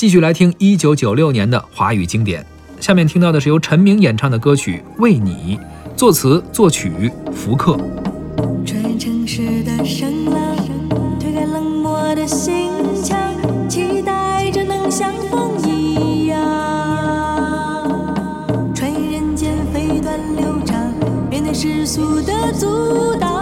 [0.00, 2.42] 继续来听一九九六年的华语经典。
[2.80, 5.58] 下面听到的是由陈明演唱的歌曲《为你》，
[5.94, 7.76] 作词作曲福克。
[8.64, 10.56] 穿越城市的声浪，
[11.20, 12.70] 推开冷漠的心
[13.04, 13.14] 墙，
[13.68, 16.38] 期待着能像风一样，
[18.74, 20.80] 穿越人间飞短流长，
[21.28, 23.39] 面对世俗的阻挡，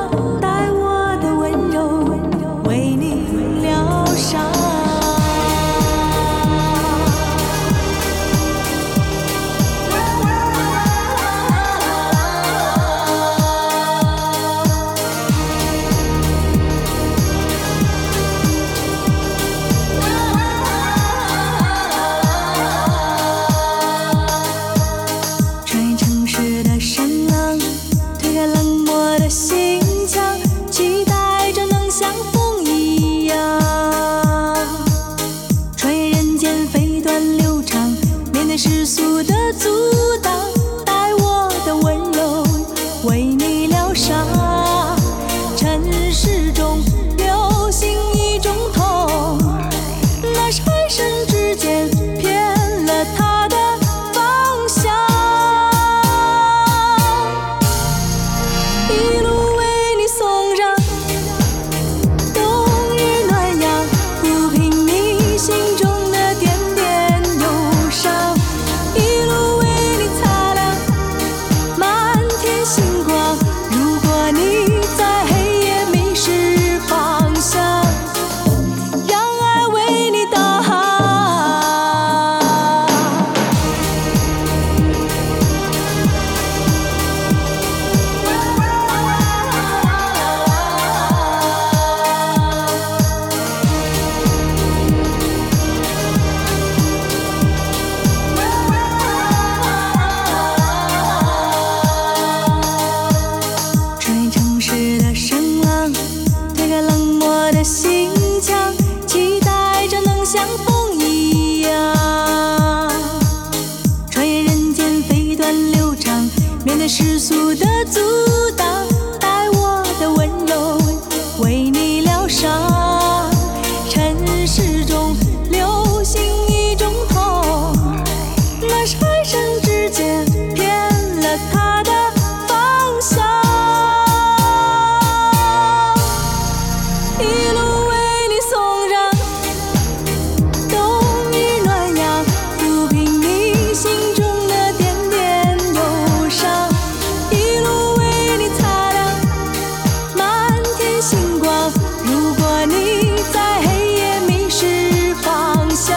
[152.04, 155.96] 如果你在黑夜迷失方向，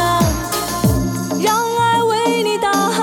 [1.42, 3.02] 让爱为你导航。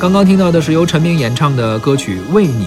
[0.00, 2.66] 刚刚听到的是由陈明演唱的歌曲《为你》，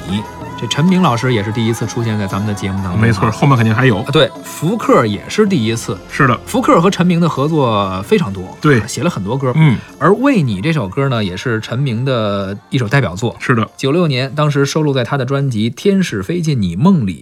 [0.59, 2.99] 这陈明老师也是第一次出现在咱们的节目当中。
[2.99, 3.29] 没错，。
[3.29, 4.11] 后面肯定还有啊，。
[4.11, 5.97] 对，福克也是第一次。
[6.11, 9.51] 是的，福克和陈明的合作非常多，对啊写了很多歌。
[9.55, 13.35] 嗯，而《为你》这首歌呢，也是陈明的一首代表作。
[13.39, 17.13] 是的，九六年，当时收录在他的专辑《天使飞进你梦里》。